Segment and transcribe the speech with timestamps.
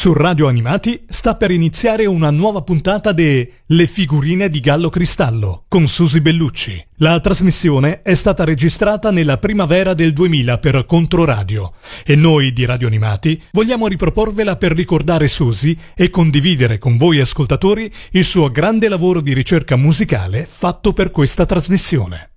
[0.00, 5.64] Su Radio Animati sta per iniziare una nuova puntata de Le figurine di Gallo Cristallo
[5.68, 6.82] con Susi Bellucci.
[7.00, 12.86] La trasmissione è stata registrata nella primavera del 2000 per Controradio e noi di Radio
[12.86, 19.20] Animati vogliamo riproporvela per ricordare Susi e condividere con voi ascoltatori il suo grande lavoro
[19.20, 22.29] di ricerca musicale fatto per questa trasmissione.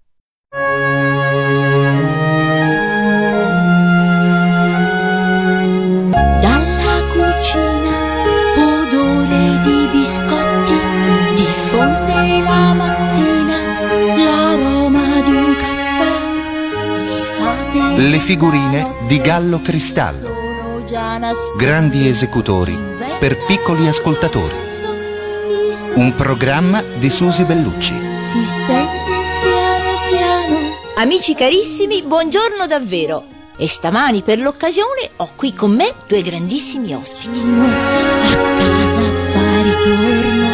[17.74, 20.86] Le figurine di Gallo Cristallo.
[21.58, 22.78] Grandi esecutori
[23.18, 24.54] per piccoli ascoltatori.
[25.96, 27.96] Un programma di Susi Bellucci.
[28.20, 28.92] Si stende
[29.42, 30.60] piano piano.
[30.98, 33.24] Amici carissimi, buongiorno davvero.
[33.58, 37.40] E stamani per l'occasione ho qui con me due grandissimi ospiti.
[37.40, 38.24] A
[38.56, 40.48] casa fa ritorno,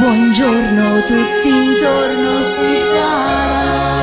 [0.00, 3.95] buongiorno tutti intorno si farà.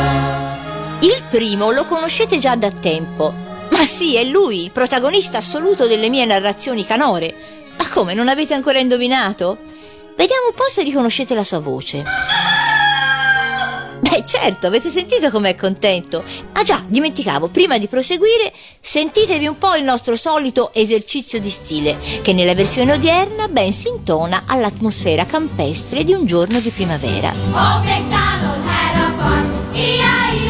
[1.04, 3.34] Il primo lo conoscete già da tempo.
[3.72, 7.36] Ma sì, è lui, protagonista assoluto delle mie narrazioni canore.
[7.78, 9.58] Ma come, non avete ancora indovinato?
[10.16, 12.06] Vediamo un po' se riconoscete la sua voce.
[14.00, 16.24] Beh, certo, avete sentito com'è contento.
[16.54, 21.98] Ah già, dimenticavo, prima di proseguire, sentitevi un po' il nostro solito esercizio di stile,
[22.22, 27.34] che nella versione odierna ben si intona all'atmosfera campestre di un giorno di primavera.
[27.52, 30.43] Oh, McDonald had a farm, E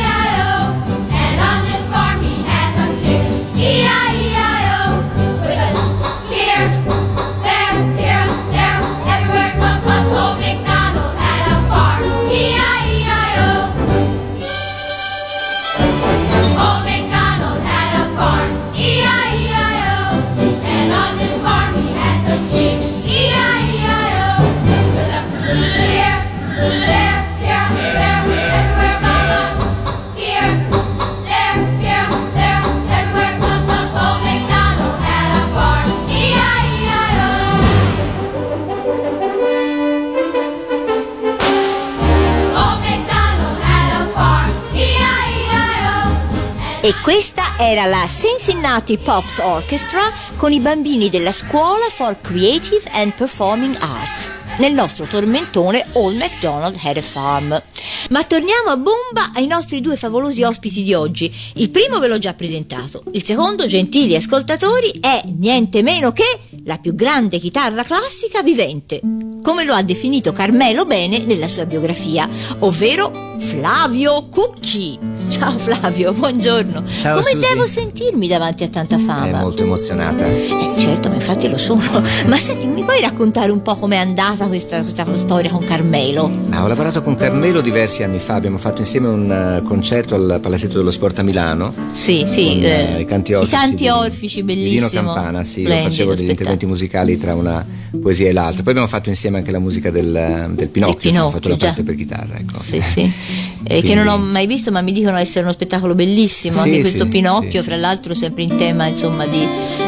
[47.83, 53.75] questa era la Cincinnati Pops Orchestra con i bambini della Scuola for Creative and Performing
[53.79, 57.61] Arts nel nostro tormentone Old MacDonald Had a Farm.
[58.09, 61.33] Ma torniamo a bomba ai nostri due favolosi ospiti di oggi.
[61.55, 66.77] Il primo ve l'ho già presentato, il secondo, gentili ascoltatori, è niente meno che la
[66.77, 69.01] più grande chitarra classica vivente,
[69.41, 72.29] come lo ha definito Carmelo Bene nella sua biografia,
[72.59, 75.12] ovvero Flavio Cucchi.
[75.29, 76.83] Ciao Flavio, buongiorno.
[76.85, 77.47] Ciao Come Susi.
[77.47, 79.27] devo sentirmi davanti a tanta fama?
[79.27, 80.25] È molto emozionata.
[80.25, 81.81] Eh, certo, ma infatti lo sono.
[82.27, 86.31] Ma senti, mi puoi raccontare un po' com'è andata questa, questa storia con Carmelo?
[86.49, 90.39] Ah, ho lavorato con Carmelo diversi anni fa, abbiamo fatto insieme un uh, concerto al
[90.41, 91.73] Palazzetto dello Sport a Milano.
[91.91, 92.45] Sì, sì.
[92.53, 93.55] Con, eh, I canti orfici.
[93.55, 94.87] I canti orfici, di, bellissimo.
[94.87, 95.61] Di Dino Campana, sì.
[95.61, 96.31] Splendido, io facevo degli spettacolo.
[96.31, 97.65] interventi musicali tra una
[98.01, 98.61] poesia e l'altra.
[98.61, 101.67] Poi abbiamo fatto insieme anche la musica del, del Pinocchio, Pinocchio, ho fatto la già.
[101.67, 102.37] parte per chitarra.
[102.37, 102.59] Ecco.
[102.59, 103.11] Sì, sì.
[103.65, 106.55] Eh, che non ho mai visto, ma mi dicono essere uno spettacolo bellissimo.
[106.55, 109.47] Sì, anche questo sì, Pinocchio, sì, fra l'altro, sempre in tema insomma di,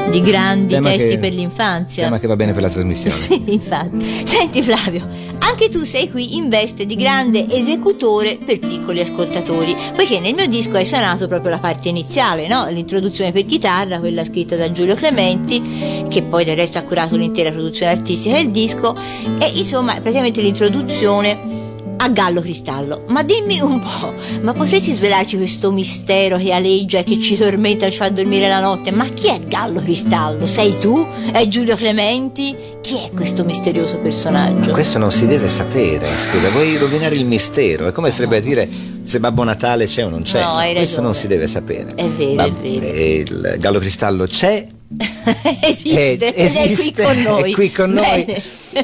[0.10, 2.04] di grandi Tema testi che- per l'infanzia.
[2.06, 3.14] Tema che va bene per la trasmissione.
[3.26, 4.24] Sì, infatti.
[4.24, 5.06] Senti Flavio,
[5.40, 10.48] anche tu sei qui in veste di grande esecutore per piccoli ascoltatori, poiché nel mio
[10.48, 12.68] disco hai suonato proprio la parte iniziale, no?
[12.70, 15.62] L'introduzione per chitarra, quella scritta da Giulio Clementi,
[16.08, 18.96] che poi del resto ha curato l'intera produzione artistica del disco,
[19.40, 21.64] e insomma praticamente l'introduzione
[21.98, 23.04] a Gallo Cristallo.
[23.08, 27.86] Ma dimmi un po', ma potresti svelarci questo mistero che aleggia e che ci tormenta
[27.86, 28.92] e ci fa dormire la notte?
[28.92, 30.46] Ma chi è Gallo Cristallo?
[30.46, 31.06] Sei tu?
[31.32, 32.56] È Giulio Clementi?
[32.82, 34.72] Chi è questo misterioso personaggio?
[34.72, 37.88] Questo non si deve sapere, scusa, vuoi rovinare il mistero?
[37.88, 38.68] È come sarebbe a dire
[39.04, 40.42] se Babbo Natale c'è o non c'è.
[40.42, 41.06] No, hai Questo ragione.
[41.06, 41.94] non si deve sapere.
[41.96, 42.86] È vero, è vero.
[43.00, 44.68] Il Gallo Cristallo c'è,
[45.62, 47.54] esiste, Eh, ed è qui esiste, con noi.
[47.54, 48.26] qui con noi,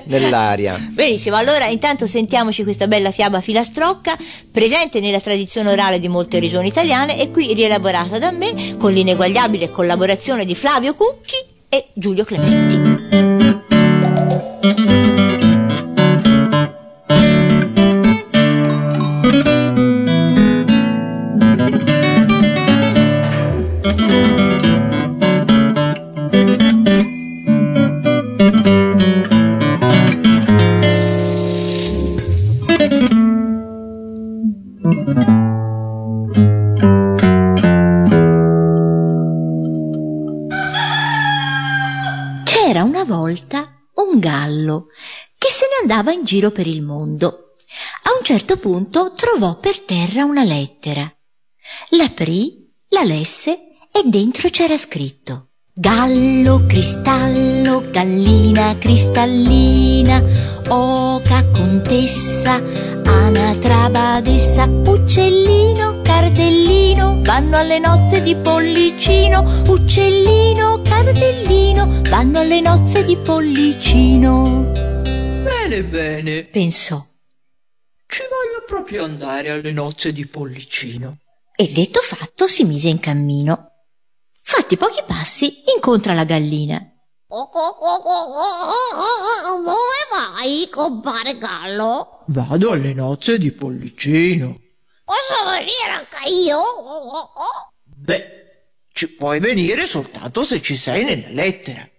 [0.05, 0.77] nell'aria.
[0.89, 4.17] Benissimo, allora intanto sentiamoci questa bella fiaba filastrocca,
[4.51, 9.69] presente nella tradizione orale di molte regioni italiane e qui rielaborata da me con l'ineguagliabile
[9.69, 11.37] collaborazione di Flavio Cucchi
[11.69, 13.30] e Giulio Clementi.
[46.31, 47.57] Giro per il mondo.
[48.03, 51.03] A un certo punto trovò per terra una lettera.
[51.89, 53.51] L'aprì, la lesse
[53.91, 60.23] e dentro c'era scritto Gallo, cristallo, gallina cristallina,
[60.69, 62.61] oca, contessa,
[63.03, 73.17] anatra, badessa, uccellino, cardellino, vanno alle nozze di pollicino, uccellino, cardellino, vanno alle nozze di
[73.17, 74.90] pollicino.
[75.71, 77.01] Bene, bene, Pensò
[78.05, 81.19] ci voglio proprio andare alle nozze di pollicino.
[81.55, 83.71] e detto fatto si mise in cammino.
[84.41, 86.77] Fatti pochi passi incontra la gallina.
[89.63, 92.25] Dove vai, compare Gallo?
[92.27, 94.59] Vado alle nozze di pollicino.
[95.05, 96.61] Posso venire anche io?
[97.85, 98.25] Beh,
[98.91, 101.89] ci puoi venire soltanto se ci sei nella lettera.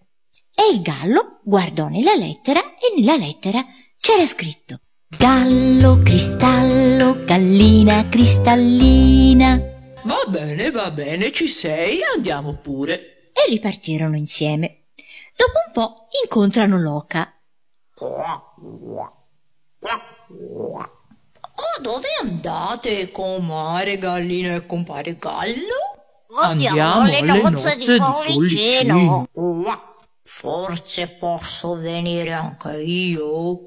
[0.55, 3.65] E il gallo guardò nella lettera e nella lettera
[3.99, 4.81] c'era scritto
[5.19, 9.57] Gallo, cristallo, gallina cristallina.
[10.05, 13.31] Va bene, va bene, ci sei, andiamo pure.
[13.33, 14.87] E ripartirono insieme.
[15.37, 17.33] Dopo un po' incontrano l'oca.
[21.55, 26.01] Oh, dove andate, comare gallina e compare gallo?
[26.41, 29.29] Andiamo alle nozze di Pollicino.
[30.35, 33.61] Forse posso venire anche io?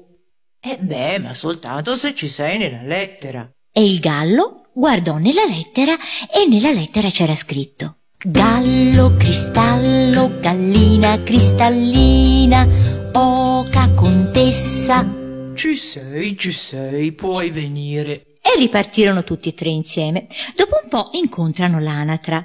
[0.60, 3.48] Eh beh, ma soltanto se ci sei nella lettera.
[3.72, 12.66] E il gallo guardò nella lettera e nella lettera c'era scritto Gallo, cristallo, gallina cristallina,
[13.12, 15.06] oca, contessa.
[15.54, 18.34] Ci sei, ci sei, puoi venire.
[18.42, 20.26] E ripartirono tutti e tre insieme.
[20.54, 22.44] Dopo un po' incontrano l'anatra.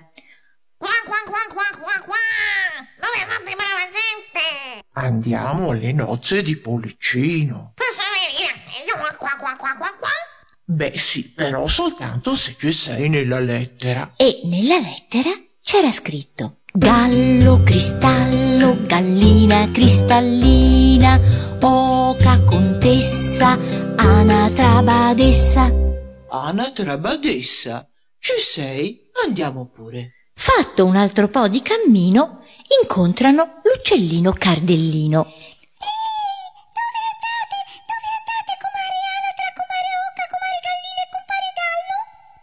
[0.77, 2.15] Qua, qua, qua, qua, qua, qua.
[3.01, 4.80] Dove va prima la gente?
[4.93, 7.73] Andiamo alle nozze di Pollicino.
[7.75, 8.97] Posso venire anche io?
[9.17, 10.09] Qua, qua, qua, qua, qua.
[10.65, 14.13] Beh sì, però soltanto se ci sei nella lettera.
[14.17, 15.29] E nella lettera
[15.61, 21.19] c'era scritto Gallo, cristallo, gallina cristallina,
[21.61, 23.57] oca, contessa,
[23.95, 25.71] anatra, badessa.
[26.29, 27.87] Anatra badessa,
[28.19, 29.09] ci sei?
[29.25, 30.15] Andiamo pure.
[30.33, 32.40] Fatto un altro po' di cammino,
[32.81, 35.33] incontrano l'uccellino cardellino.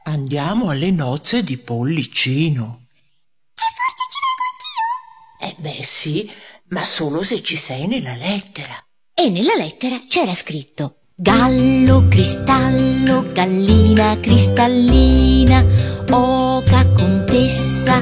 [0.04, 2.86] Andiamo alle nozze di Pollicino.
[3.54, 5.72] E forse ci vengo anch'io?
[5.72, 6.30] Eh beh sì,
[6.68, 8.82] ma solo se ci sei nella lettera.
[9.14, 15.64] E nella lettera c'era scritto Gallo, cristallo, gallina cristallina,
[16.10, 18.00] oca, contessa,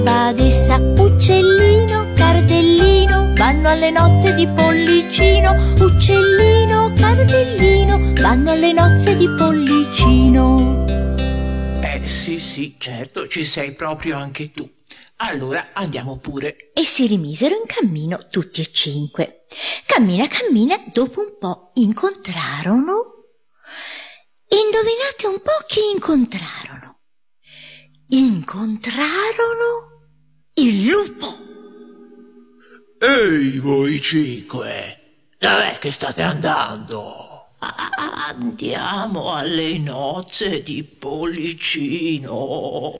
[0.00, 10.84] badessa, uccellino, cardellino, vanno alle nozze di pollicino, uccellino, cardellino, vanno alle nozze di pollicino.
[11.82, 14.68] Eh sì sì, certo, ci sei proprio anche tu.
[15.20, 16.70] Allora andiamo pure.
[16.72, 19.46] e si rimisero in cammino tutti e cinque.
[19.84, 23.14] Cammina, cammina, dopo un po' incontrarono.
[24.48, 27.00] Indovinate un po' chi incontrarono?
[28.10, 29.87] Incontrarono
[30.58, 31.46] il lupo.
[33.00, 37.26] Ehi voi cinque, dov'è che state andando?
[38.28, 42.28] Andiamo alle nozze di Pollicino.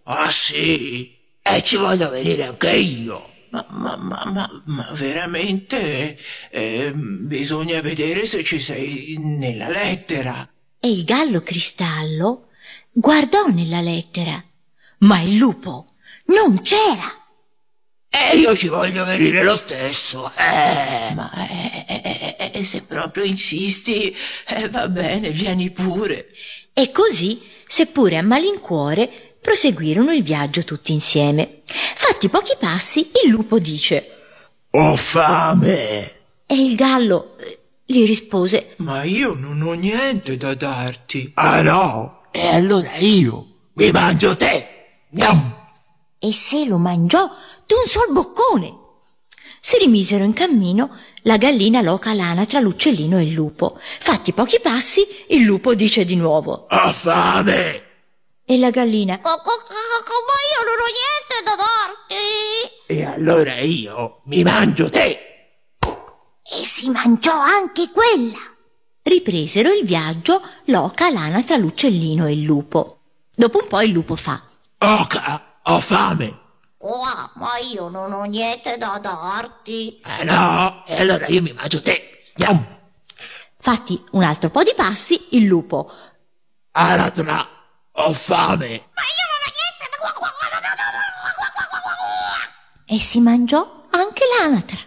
[0.04, 1.16] Ah sì?
[1.42, 3.35] E ci voglio venire anche io.
[3.50, 6.16] Ma, ma, ma, ma, ma veramente
[6.50, 10.49] eh, bisogna vedere se ci sei nella lettera.
[10.78, 12.50] E il gallo cristallo
[12.92, 14.40] guardò nella lettera,
[14.99, 15.94] ma il lupo
[16.26, 17.18] non c'era.
[18.11, 20.31] E io ci voglio venire lo stesso.
[20.37, 21.15] Eh.
[21.15, 24.15] Ma eh, eh, eh, se proprio insisti,
[24.49, 26.29] eh, va bene, vieni pure.
[26.73, 31.62] E così, seppure a malincuore, proseguirono il viaggio tutti insieme.
[31.67, 34.17] Fatti pochi passi, il lupo dice
[34.71, 36.17] Ho fame.
[36.47, 41.33] E il gallo eh, gli rispose Ma io non ho niente da darti.
[41.35, 42.29] Ah no?
[42.33, 44.67] E allora io mi mangio te.
[45.11, 45.58] Gnam.
[46.18, 47.25] E se lo mangiò
[47.66, 48.87] d'un sol boccone.
[49.60, 53.78] Si rimisero in cammino la gallina, l'oca, l'anatra, l'uccellino e il lupo.
[53.80, 56.66] Fatti pochi passi, il lupo dice di nuovo.
[56.70, 57.87] Ho fame.
[58.44, 62.14] E la gallina Ma io non ho niente da darti.
[62.87, 65.26] E allora io mi mangio te.
[65.80, 68.38] E si mangiò anche quella.
[69.02, 73.00] Ripresero il viaggio l'oca, l'anatra, l'uccellino e il lupo.
[73.34, 74.42] Dopo un po' il lupo fa.
[74.78, 76.46] Oca, ho fame.
[76.78, 80.00] Oh, ma io non ho niente da darti.
[80.00, 82.22] Eh no, e allora io mi mangio te.
[82.37, 82.76] Yum.
[83.58, 85.92] Fatti un altro po' di passi, il lupo.
[86.70, 87.46] Aratra,
[87.92, 88.66] ho fame.
[88.94, 89.98] Ma io non ho niente da...
[92.87, 94.80] E si mangiò anche l'anatra.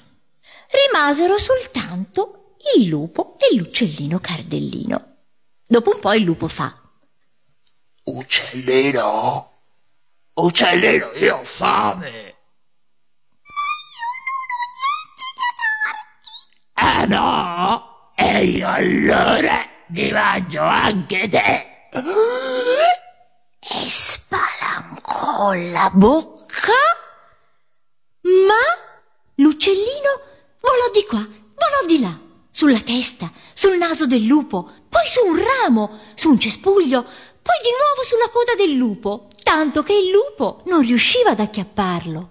[0.68, 5.18] Rimasero soltanto il lupo e l'uccellino cardellino.
[5.68, 6.76] Dopo un po' il lupo fa.
[8.06, 9.51] Uccellino?
[10.34, 12.36] Uccellino, io ho fame.
[16.74, 18.14] Ah no?
[18.16, 21.90] E io allora mi mangio anche te.
[23.60, 26.72] e spalancò la bocca,
[28.22, 28.64] ma
[29.36, 30.22] l'uccellino
[30.60, 32.18] volò di qua, volò di là,
[32.50, 37.70] sulla testa, sul naso del lupo, poi su un ramo, su un cespuglio, poi di
[37.72, 42.30] nuovo sulla coda del lupo, tanto che il lupo non riusciva ad acchiapparlo.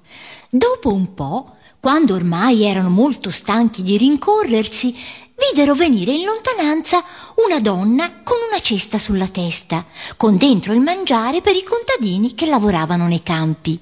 [0.49, 4.97] Dopo un po', quando ormai erano molto stanchi di rincorrersi,
[5.37, 7.05] videro venire in lontananza
[7.47, 9.85] una donna con una cesta sulla testa,
[10.17, 13.79] con dentro il mangiare per i contadini che lavoravano nei campi.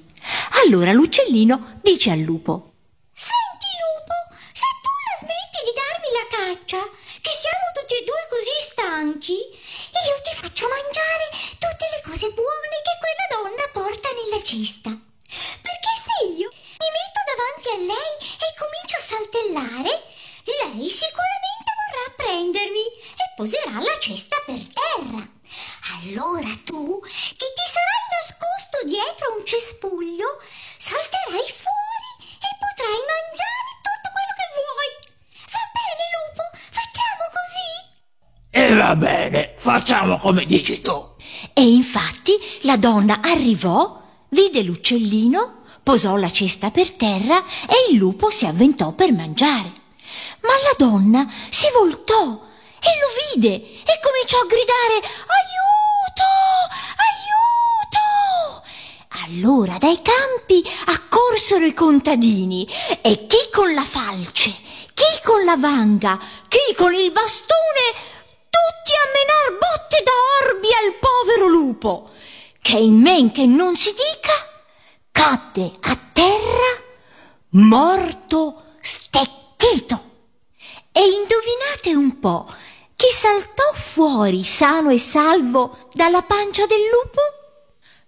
[0.64, 2.72] Allora l'uccellino dice al lupo
[3.14, 6.82] Senti, lupo, se tu la smetti di darmi la caccia,
[7.22, 12.77] che siamo tutti e due così stanchi, io ti faccio mangiare tutte le cose buone
[14.48, 14.88] cesta.
[14.88, 19.92] Perché se io mi metto davanti a lei e comincio a saltellare,
[20.48, 25.20] lei sicuramente vorrà prendermi e poserà la cesta per terra.
[26.00, 34.08] Allora tu, che ti sarai nascosto dietro un cespuglio, salterai fuori e potrai mangiare tutto
[34.16, 34.90] quello che vuoi.
[35.44, 36.42] Va bene, lupo?
[36.56, 37.68] Facciamo così?
[38.48, 41.16] E va bene, facciamo come dici tu.
[41.52, 43.97] E infatti la donna arrivò,
[44.30, 49.72] vide l'uccellino, posò la cesta per terra e il lupo si avventò per mangiare.
[50.40, 52.46] Ma la donna si voltò
[52.80, 54.96] e lo vide e cominciò a gridare
[55.38, 56.30] Aiuto!
[57.08, 58.62] Aiuto!
[59.24, 62.68] Allora dai campi accorsero i contadini
[63.02, 64.50] e chi con la falce,
[64.94, 66.18] chi con la vanga,
[66.48, 68.16] chi con il bastone,
[68.48, 70.12] tutti a menar botte da
[70.46, 72.10] orbi al povero lupo,
[72.68, 74.34] che in men che non si dica,
[75.10, 76.84] cadde a terra
[77.52, 79.98] morto stecchito.
[80.92, 82.44] E indovinate un po'
[82.94, 87.20] chi saltò fuori sano e salvo dalla pancia del lupo?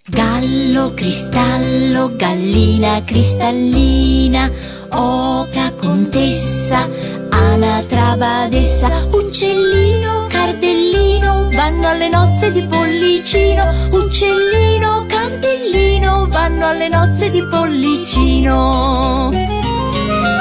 [0.05, 4.51] Gallo, cristallo, gallina cristallina,
[4.91, 6.87] oca, contessa,
[7.31, 17.43] anatra, badessa, uccellino, cardellino, vanno alle nozze di pollicino, uccellino, cardellino, vanno alle nozze di
[17.51, 19.31] pollicino.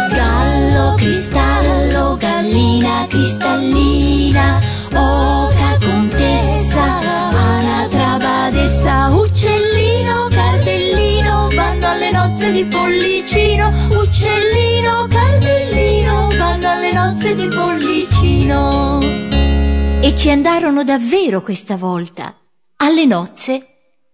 [0.10, 4.60] Gallo, cristallo, gallina cristallina,
[4.94, 7.00] oca, contessa,
[7.32, 17.48] anatra, badessa, uccellino, cardellino, vanno alle nozze di pollicino, uccellino, cardellino, vanno alle nozze di
[17.48, 19.29] pollicino.
[20.02, 22.34] E ci andarono davvero questa volta,
[22.78, 23.68] alle nozze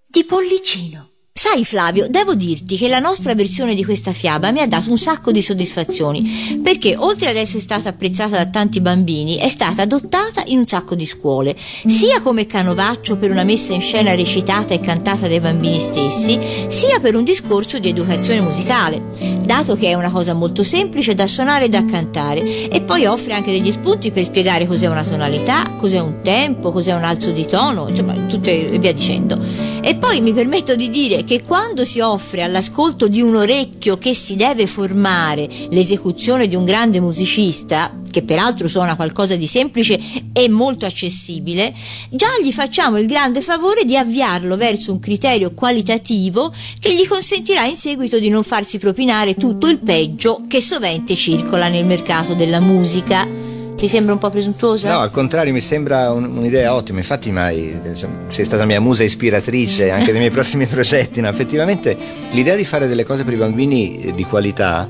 [0.08, 1.14] di pollicino.
[1.48, 4.98] Sai Flavio, devo dirti che la nostra versione di questa fiaba mi ha dato un
[4.98, 10.42] sacco di soddisfazioni, perché oltre ad essere stata apprezzata da tanti bambini, è stata adottata
[10.48, 14.80] in un sacco di scuole, sia come canovaccio per una messa in scena recitata e
[14.80, 19.04] cantata dai bambini stessi, sia per un discorso di educazione musicale,
[19.44, 23.34] dato che è una cosa molto semplice da suonare e da cantare, e poi offre
[23.34, 27.46] anche degli spunti per spiegare cos'è una tonalità, cos'è un tempo, cos'è un alzo di
[27.46, 29.64] tono, insomma, tutte e via dicendo.
[29.88, 34.15] E poi mi permetto di dire che quando si offre all'ascolto di un orecchio che
[34.15, 40.00] si deve formare l'esecuzione di un grande musicista, che peraltro suona qualcosa di semplice
[40.34, 41.72] e molto accessibile,
[42.10, 47.65] già gli facciamo il grande favore di avviarlo verso un criterio qualitativo che gli consentirà
[47.65, 52.60] in seguito di non farsi propinare tutto il peggio che sovente circola nel mercato della
[52.60, 53.54] musica.
[53.75, 54.89] Ti sembra un po' presuntuosa?
[54.89, 57.00] No, al contrario, mi sembra un- un'idea ottima.
[57.00, 61.20] Infatti, mai, diciamo, sei stata mia musa ispiratrice anche dei miei prossimi progetti.
[61.20, 61.27] No?
[61.27, 61.96] Effettivamente,
[62.32, 64.88] l'idea di fare delle cose per i bambini eh, di qualità,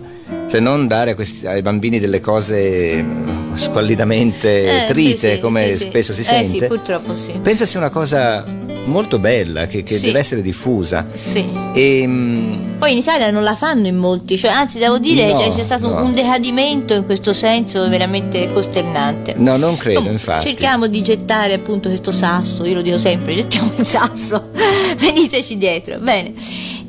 [0.50, 3.06] cioè non dare questi- ai bambini delle cose eh,
[3.54, 6.48] squallidamente Eh, trite, sì, sì, come sì, spesso si Eh, sente.
[6.60, 7.34] sì, purtroppo sì.
[7.42, 8.46] Penso sia una cosa
[8.86, 11.08] molto bella che, che deve essere diffusa.
[11.12, 11.44] Sì.
[11.74, 15.40] E, mm, Poi in Italia non la fanno in molti, cioè, anzi devo dire No,
[15.40, 16.04] cioè, c'è stato no.
[16.04, 19.34] un decadimento in questo senso veramente costernante.
[19.38, 20.48] no, non credo, Comunque, infatti.
[20.48, 24.52] Cerchiamo di gettare appunto questo sasso, io lo dico sempre, gettiamo il sasso,
[24.98, 26.34] veniteci dietro, bene.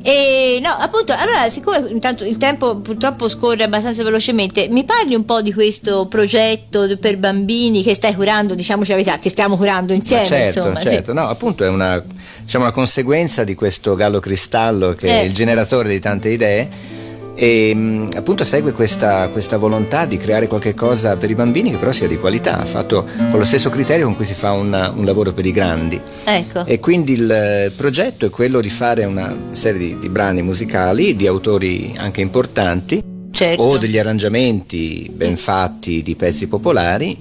[0.07, 5.25] E no, appunto, allora, siccome intanto il tempo purtroppo scorre abbastanza velocemente, mi parli un
[5.25, 9.91] po' di questo progetto per bambini che stai curando, diciamoci la verità, che stiamo curando
[9.91, 10.79] insieme, Ma certo, insomma.
[10.79, 10.87] sì.
[10.87, 11.11] certo.
[11.11, 12.01] No, appunto è una,
[12.39, 15.19] diciamo, una conseguenza di questo gallo cristallo che Eh.
[15.19, 16.69] è il generatore di tante idee
[17.39, 21.77] e mh, appunto segue questa, questa volontà di creare qualche cosa per i bambini che
[21.77, 25.05] però sia di qualità, fatto con lo stesso criterio con cui si fa una- un
[25.05, 26.01] lavoro per i grandi.
[26.23, 26.65] Ecco.
[26.65, 31.15] E quindi il eh, progetto è quello di fare una serie di, di brani musicali
[31.15, 33.61] di autori anche importanti Certo.
[33.61, 37.15] o degli arrangiamenti ben fatti di pezzi popolari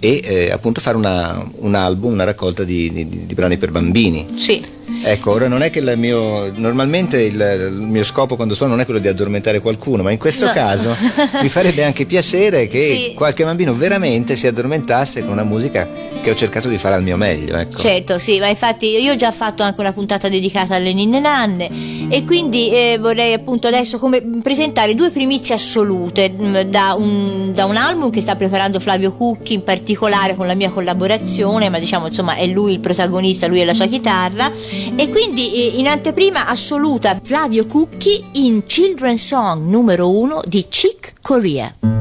[0.00, 4.26] e eh, appunto fare una- un album, una raccolta di, di- di brani per bambini.
[4.34, 4.60] Sì.
[5.02, 6.50] Ecco, ora non è che il mio.
[6.54, 10.18] Normalmente il, il mio scopo quando suono non è quello di addormentare qualcuno, ma in
[10.18, 10.52] questo No.
[10.52, 10.94] caso
[11.42, 13.14] mi farebbe anche piacere che Sì.
[13.14, 15.88] qualche bambino veramente si addormentasse con una musica
[16.20, 17.56] che ho cercato di fare al mio meglio.
[17.56, 17.78] Ecco.
[17.78, 21.70] Certo, sì, ma infatti io ho già fatto anche una puntata dedicata alle ninne nanne
[22.08, 23.98] e quindi eh, vorrei appunto adesso
[24.42, 29.54] presentare due primizie assolute mh, da un, da un album che sta preparando Flavio Cucchi
[29.54, 33.64] in particolare con la mia collaborazione, ma diciamo insomma è lui il protagonista, lui e
[33.64, 34.50] la sua chitarra
[34.96, 41.14] e quindi eh, in anteprima assoluta Flavio Cucchi in Children's Song numero uno di Chick
[41.20, 41.99] Corea.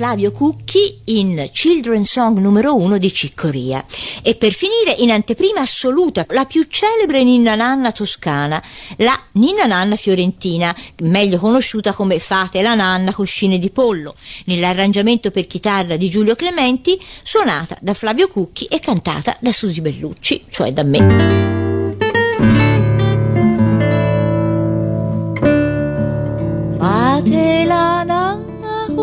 [0.00, 3.84] Flavio Cucchi in Children's Song numero uno di Ciccoria.
[4.22, 8.62] E per finire, in anteprima assoluta, la più celebre ninna nanna toscana,
[8.96, 14.14] la ninna nanna fiorentina, meglio conosciuta come Fate la nanna cuscine di pollo,
[14.46, 20.44] nell'arrangiamento per chitarra di Giulio Clementi, suonata da Flavio Cucchi e cantata da Susi Bellucci,
[20.48, 21.69] cioè da me.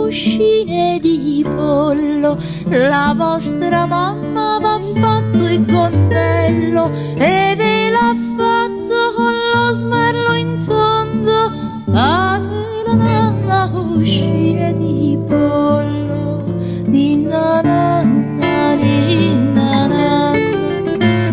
[0.07, 2.37] Nanna cuscine di pollo,
[2.69, 10.65] la vostra mamma va fatto il gonnello e ve l'ha fatto con lo smerlo in
[10.65, 11.51] tondo.
[11.91, 12.47] Fate
[12.85, 18.75] la nanna cuscine di pollo, ninna nanna,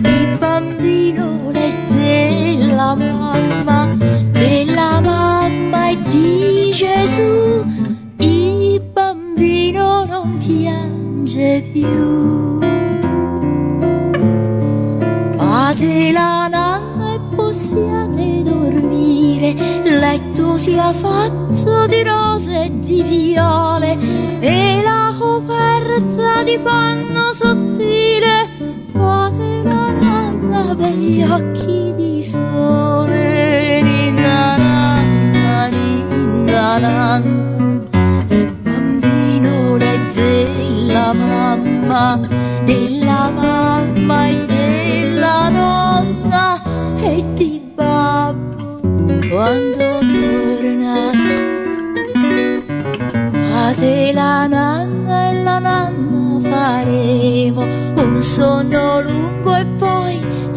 [0.02, 3.23] il bambino è della mamma,
[20.64, 23.98] sia fatto di rose e di viole
[24.40, 28.48] e la coperta di panno sottile.
[28.90, 37.85] Fate la nanna per gli occhi di sole, ninna nanna, ninna nanna.
[38.62, 42.23] Bambino è della mamma,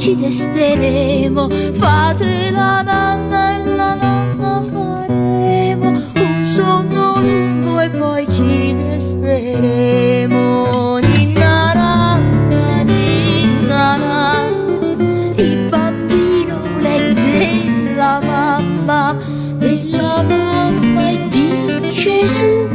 [0.07, 8.73] ci testeremo, fate la nanna e la nanna faremo, un sonno lungo e poi ci
[8.73, 10.29] testeremo.
[10.99, 19.13] Ninna nanna, ninna nanna, il bambino è della mamma,
[19.57, 22.66] della mamma e di Gesù.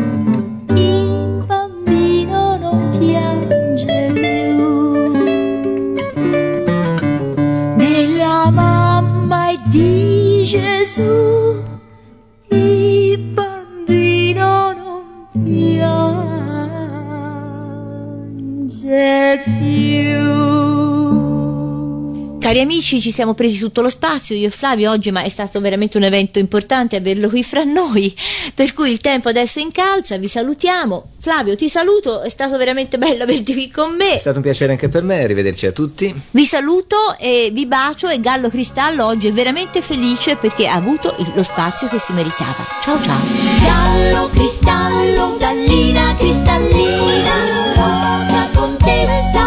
[22.73, 25.99] Amici, ci siamo presi tutto lo spazio, io e Flavio oggi, ma è stato veramente
[25.99, 28.15] un evento importante averlo qui fra noi,
[28.55, 31.11] per cui il tempo adesso incalza, vi salutiamo.
[31.21, 34.15] Flavio, ti saluto, è stato veramente bello averti qui con me.
[34.15, 36.15] È stato un piacere anche per me, arrivederci a tutti.
[36.31, 41.15] Vi saluto e vi bacio e Gallo Cristallo oggi è veramente felice perché ha avuto
[41.35, 42.65] lo spazio che si meritava.
[42.83, 43.21] Ciao ciao.
[43.65, 47.35] Gallo, cristallo, gallina, cristallina,
[47.77, 49.42] roca, contessa,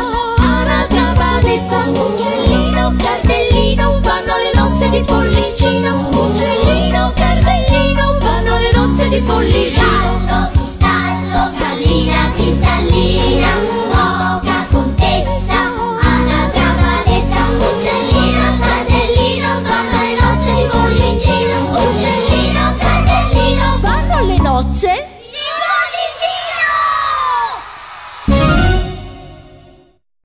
[4.96, 13.35] di pollicino Uccellino, cartellino, vanno le nozze di pollicino Gatto, cristallo, gallina, cristallina.